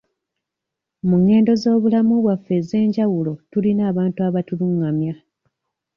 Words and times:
Mu 1.07 1.15
ngendo 1.21 1.51
z'obulamu 1.61 2.15
bwaffe 2.23 2.53
ez'enjawulo 2.61 3.33
tulina 3.51 3.81
abantu 3.91 4.19
abatulungamya. 4.27 5.13